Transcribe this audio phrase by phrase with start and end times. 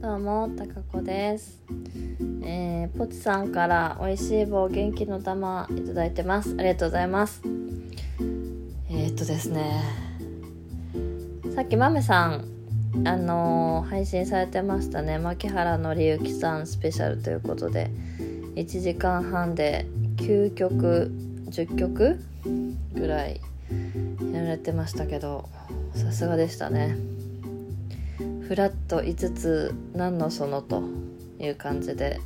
[0.00, 1.60] どうも、たかこです。
[2.44, 6.54] えー、ポチさんから美味しい棒元気の玉いただいてます。
[6.56, 7.42] ありがとうございます。
[8.88, 9.82] えー、っとですね、
[11.52, 12.44] さっきまめさん、
[13.04, 15.18] あのー配信されてましたね。
[15.18, 17.90] 牧原紀之さんスペシャルということで、
[18.54, 19.84] 1時間半で
[20.18, 21.10] 9曲、
[21.46, 22.20] 10曲
[22.94, 23.40] ぐらい
[24.32, 25.48] やられてましたけど、
[25.92, 26.96] さすがでしたね。
[28.48, 30.82] フラット5つ何のそのと
[31.38, 32.18] いう感じで。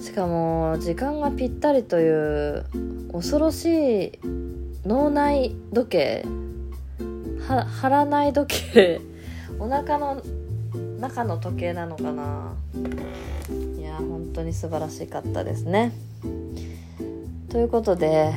[0.00, 2.64] しかも時間がぴったりという
[3.12, 4.12] 恐ろしい
[4.86, 6.24] 脳内時計。
[7.48, 9.00] は腹内時計。
[9.58, 10.22] お腹の
[11.00, 12.54] 中の時計なのかな。
[13.76, 15.90] いや本当に素晴らしかったですね。
[17.48, 18.32] ということで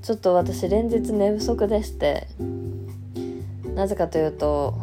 [0.00, 2.28] ちょっと私連日寝不足でして。
[3.74, 4.74] なぜかというと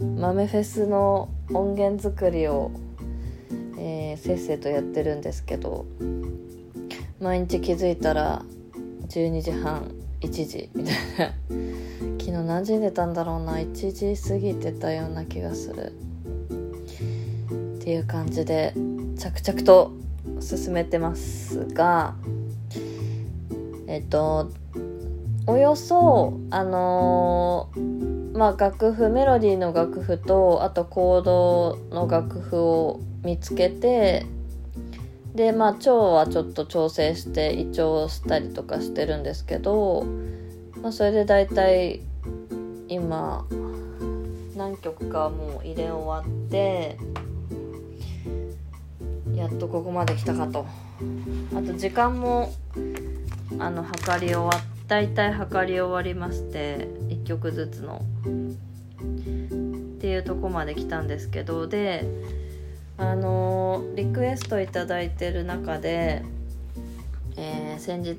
[0.00, 2.70] 豆フェスの音源作りを、
[3.78, 5.86] えー、せっせとやってるんですけど
[7.20, 8.42] 毎日気づいたら
[9.08, 11.34] 12時半1時みたいな。
[12.18, 13.54] 昨日何時に寝たんだろうな。
[13.54, 15.92] 1時過ぎてたような気がする。
[17.76, 18.74] っていう感じで
[19.16, 19.92] 着々と
[20.40, 22.14] 進めてますが
[23.86, 24.50] えっと
[25.46, 34.26] およそあのーまあ楽譜メロディーの楽譜とあとコードの楽譜を見つけて
[35.34, 40.06] でまあ調はちょっと調整して胃腸をしたりとかしてるんですけど、
[40.80, 42.00] まあ、それで大体
[42.86, 43.44] 今
[44.56, 46.96] 何曲かもう入れ終わって
[49.34, 50.64] やっとここまで来たかと。
[51.56, 52.52] あと時間も
[53.58, 56.88] あの測り終わって大体測り終わりまして
[57.28, 58.02] 曲ずつの。
[58.96, 61.66] っていうとこまで来たんですけど。
[61.66, 62.04] で
[63.00, 66.24] あのリクエストいいてる中で、
[67.36, 68.18] えー先日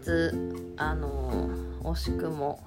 [0.78, 1.50] あの
[1.84, 2.62] 惜しくも、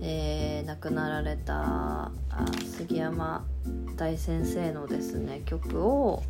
[0.00, 2.10] えー亡くなられた
[2.78, 3.44] 杉山
[3.96, 6.22] 大先生のですね曲を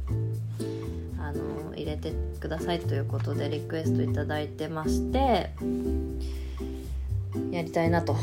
[1.19, 5.51] あの入れてくださいということでリクエストいいてまして
[7.53, 8.17] やりたいなと。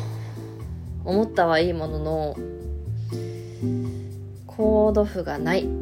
[1.06, 2.36] 思ったはいいものの
[4.48, 5.68] コード譜がない。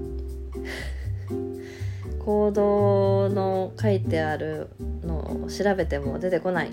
[2.19, 4.69] コードの書いてある
[5.03, 6.71] のを調べても出てこない。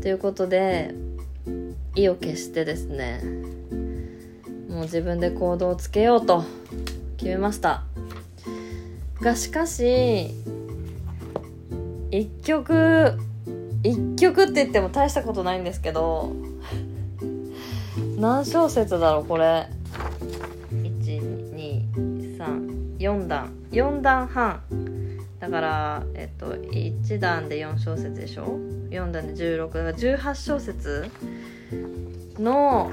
[0.00, 0.94] ということで
[1.94, 3.20] 意を決してですね
[4.68, 6.44] もう自分でコードをつけようと
[7.16, 7.84] 決めました。
[9.20, 10.30] がしかし
[12.10, 13.18] 一曲
[13.82, 16.32] 一曲って言っても大したことないんですけど
[18.18, 19.68] 何小節だろうこれ
[20.72, 23.52] ？123段。
[23.70, 24.60] 4段半。
[25.38, 28.58] だからえっと1段で4小節でしょ
[28.90, 31.08] ？4段で16だから18小節
[32.40, 32.90] の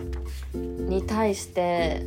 [0.54, 2.04] に対して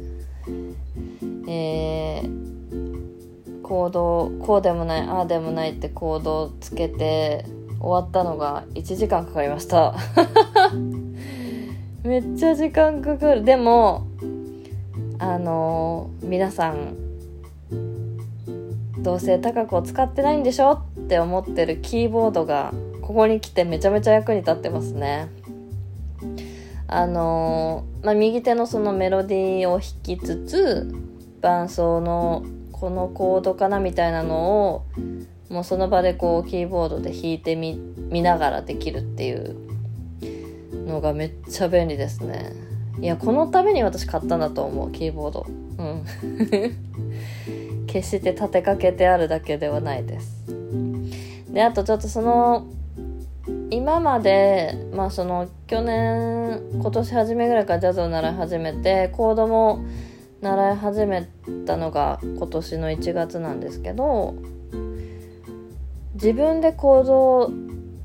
[1.49, 7.45] えー、コードこうでもないああでもないってコードをつけて
[7.81, 9.97] 終わったのが1時間かかりました
[12.09, 13.45] めっちゃ時間かかる。
[13.45, 14.07] でも
[15.19, 16.97] あのー皆さん
[19.03, 25.29] どうせ高くを使ってないんでしょって思ってるキーボードがここに来てめちゃめちゃ役に立ってますね。
[26.87, 30.95] あのーまあ、右手のそのメロディーを弾きつつ
[31.43, 32.43] 伴奏の
[32.73, 34.87] このコードかなみたいなのを
[35.51, 37.79] もうその場でこうキーボードで弾いてみ
[38.11, 39.78] 見ながらできるっていう
[40.89, 42.53] のがめっちゃ便利ですね。
[43.01, 45.47] いやこのために私買ったんだと思うキーボード。
[45.79, 46.05] うん。
[47.87, 50.45] 決して立てかけてあるだけではないです。
[51.53, 52.67] であとちょっとその
[53.71, 59.85] 今までまあその去年今年初めぐらいからジャズを習い始めてコードも
[60.41, 61.29] 習い始め
[61.67, 64.35] たのが今年の1月なんですけど
[66.15, 67.51] 自分でコードを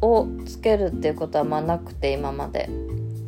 [0.04, 2.70] をつけるっていうことはまあなくて今まで。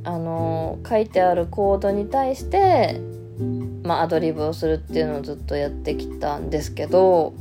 [0.06, 3.02] あの書いてあるコードに対して
[3.84, 7.34] まあアドリブをするっていうのをずっとやってきたんですけど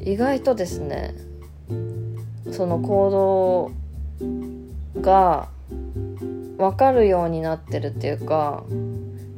[0.00, 1.14] 意外とですね
[2.50, 5.48] そのコードが
[6.56, 8.64] 分かるようになってるっていうか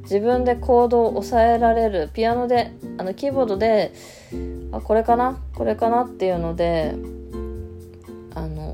[0.03, 3.93] 自分でコードを押さえられるピアノであのキーボードで
[4.71, 6.95] あこれかなこれかなっていうので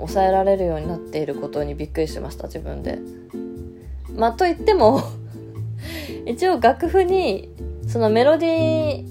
[0.06, 2.98] 抑えられるようになっていることにびっくりしました自分で。
[4.16, 5.00] まあと言っても
[6.26, 7.50] 一応楽譜に
[7.86, 9.04] そのメロディ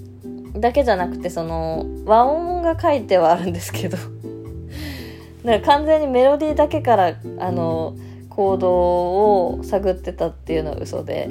[0.54, 3.96] ーだけじゃなくてその和音が書いてはあるんですけど
[5.44, 7.94] だから完全にメロディーだけからあの
[8.30, 11.30] 行動を探ってたっていうのは嘘で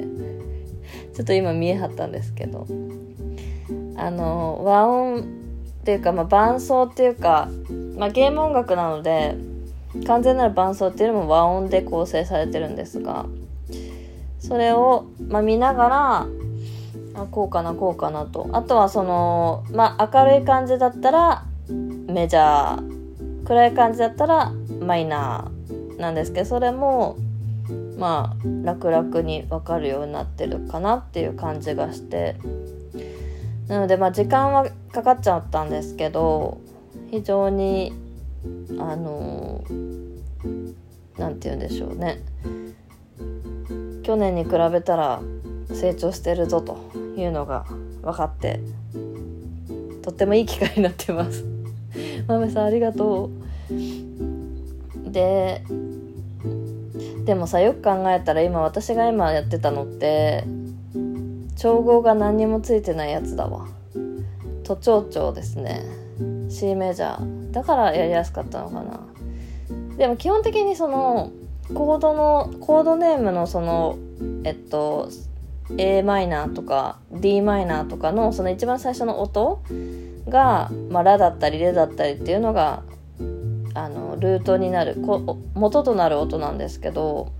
[1.14, 2.66] ちょっと今見えはったんですけど
[3.96, 5.22] あの和音っ
[5.84, 7.48] ていうか、まあ、伴奏っていうか、
[7.96, 9.36] まあ、ゲーム音楽なので
[10.06, 13.26] 完全なる伴奏っていうのも和音で構成されてるんですが
[14.38, 16.26] それを、まあ、見ながら
[17.14, 18.48] あこうかなこうかなと。
[18.52, 22.94] あとはその、まあ、明るい感じだったらメジャー。
[23.44, 27.16] 暗い感じだったらマイナーなんですけどそれも
[27.98, 32.36] まあ楽々に分かるようになってるかなっていう感じがして。
[33.68, 36.58] なのでまあ時間はかかっちゃったんですけど
[37.10, 37.94] 非常に
[38.78, 39.64] あの
[41.18, 42.20] 何て言うんでしょうね
[44.02, 45.22] 去年に比べたら
[45.72, 46.78] 成長してるぞと
[47.16, 47.64] いうのが
[48.02, 48.60] 分かって
[50.02, 51.44] とってもいい機会になってます。
[52.28, 53.30] 豆さんありがと
[53.68, 55.10] う。
[55.10, 55.62] で
[57.24, 60.44] でもさよく考えたら今私が今やってたのって
[61.56, 63.66] 調合が何にもついてないやつだわ
[64.64, 65.82] 都庁長ですね
[66.50, 69.00] C メジャーだからやりやすかったのかな。
[69.96, 71.30] でも基本的にその
[71.72, 73.96] コードのコードネームのその
[74.42, 75.08] えっと
[75.78, 79.62] a マイナーとか d マイナーとかのその一番最初の音
[80.28, 82.82] が、まあ、ラだったりレだったりっていうのが
[83.74, 87.32] あのルートになるこ元となる音なんですけど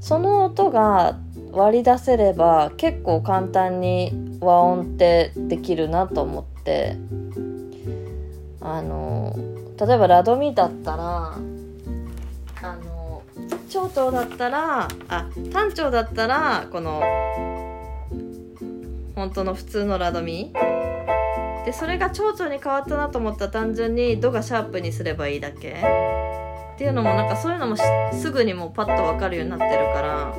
[0.00, 1.18] その音が
[1.52, 6.96] 割り出せれば結構簡単に和音ってできるなと思って
[8.60, 9.34] あの
[9.78, 11.34] 例えばラドミだったら
[12.62, 13.22] あの
[13.68, 17.02] 長調だったらあ単調だったらこの
[19.14, 20.52] 本当の普通のラドミ。
[21.64, 25.72] でそれが蝶々に変わったなと思ったら単純に「ド」がシャープにすればいいだけ。
[26.74, 27.76] っていうのもなんかそういうのも
[28.12, 30.34] すぐにもうパッと分かるようになってるから。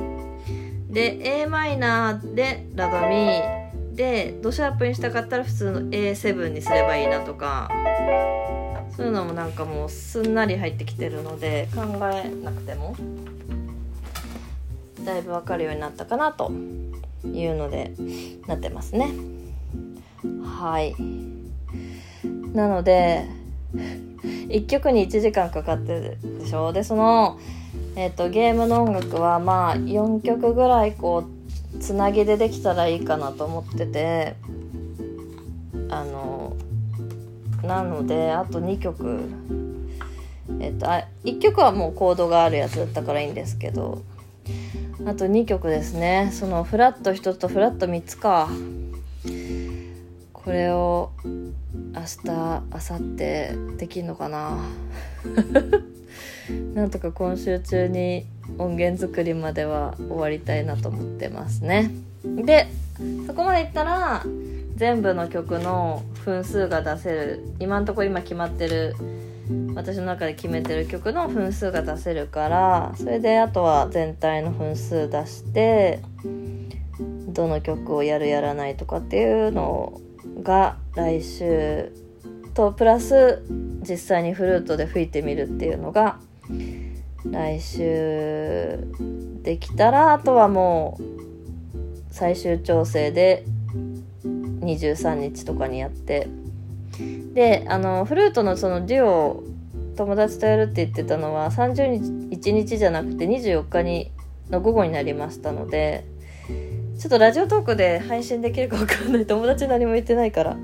[0.90, 3.61] で a マイナーでラドミ。
[3.94, 7.70] でドシャープにしたかったら普通の A7 にすればいいなとか
[8.96, 12.96] そういうのもなんかもうすんなり入ってきてるので考えなくても
[15.04, 16.50] だいぶ分かるようになったかなと
[17.24, 17.92] いうので
[18.46, 19.10] なってますね。
[20.44, 20.94] はい
[22.54, 23.26] なので
[24.22, 25.92] 1曲に1時間かかって
[26.22, 26.72] るでしょ？
[26.72, 27.38] でその、
[27.96, 31.41] えーと、ゲームの音楽はまあ4曲ぐらいこう
[31.82, 34.36] つなぎでできたらいいかなと思ってて
[35.90, 36.56] あの
[37.64, 39.28] なのであと2曲。
[40.60, 44.02] えっ、とあ1曲はもうコードがあるやつだったからいいんですけど
[45.06, 46.30] あと2曲ですね。
[46.32, 48.48] そのフラット1つとフラット3つか。
[50.32, 51.10] これを
[51.94, 53.16] 明日明後日
[53.78, 54.58] できんのかな？
[56.74, 58.26] なんとか今週中に
[58.58, 61.90] 音源作りまでは終わりたいなと思ってますね。
[62.24, 62.66] で
[63.26, 64.24] そこまでいったら
[64.76, 68.94] 全部の曲の分数が出せる今んとこ今決まってる
[69.74, 76.00] 私の中で決めてる曲の分数が出せるからそれであとは全体の分数出して
[77.28, 80.00] どの曲をやるやらないとかっていうのを
[80.42, 81.92] が来週。
[82.54, 83.42] とプラス
[83.88, 86.18] 実際にフルートで吹いてみるっていうのが
[87.24, 88.78] 来週
[89.42, 91.02] できたらあとはもう
[92.10, 93.44] 最終調整で
[94.24, 96.28] 23日とかにやって。
[97.32, 99.42] であのフルートのそのデュオ
[99.96, 104.12] 友達とやるって言ってたのは30日1日じゃなくて24日に
[104.50, 106.04] の午後になりましたので
[107.02, 109.26] ちょっとラジオトークで配信できるか分かんない。
[109.26, 110.56] 友達何も言ってないから。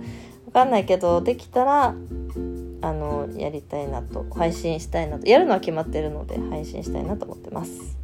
[0.45, 1.97] 分かんないけどできたら
[2.80, 4.25] あのやりたいなと。
[4.37, 5.26] 配信したいなと。
[5.26, 7.99] やるのは決まってるので配信したいなと思ってます。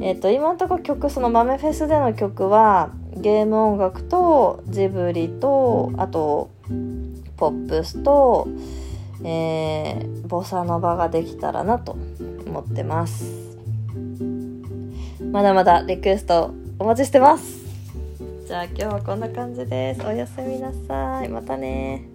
[0.00, 6.50] えっ、ー、と今のところ曲その豆フェスでの曲はゲーム音楽とジブリとあと
[7.36, 8.48] ポップスと、
[9.22, 11.96] えー、ボサノバができたらなと
[12.48, 13.56] 思ってます。
[15.30, 16.52] まだまだリクエスト
[16.82, 17.60] お待ちしてます。
[18.44, 20.04] じゃあ今日はこんな感じです。
[20.04, 21.28] おやすみなさい。
[21.28, 22.11] またね。